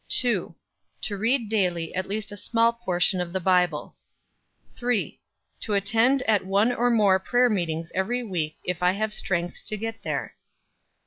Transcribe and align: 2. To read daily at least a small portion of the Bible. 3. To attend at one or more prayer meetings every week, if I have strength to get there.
2. 0.09 0.55
To 1.03 1.15
read 1.17 1.47
daily 1.47 1.93
at 1.93 2.07
least 2.07 2.31
a 2.31 2.35
small 2.35 2.73
portion 2.73 3.21
of 3.21 3.33
the 3.33 3.39
Bible. 3.39 3.95
3. 4.71 5.19
To 5.59 5.75
attend 5.75 6.23
at 6.23 6.43
one 6.43 6.71
or 6.71 6.89
more 6.89 7.19
prayer 7.19 7.51
meetings 7.51 7.91
every 7.93 8.23
week, 8.23 8.57
if 8.63 8.81
I 8.81 8.93
have 8.93 9.13
strength 9.13 9.63
to 9.65 9.77
get 9.77 10.01
there. 10.01 10.35